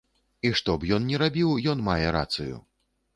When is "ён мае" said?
1.73-2.07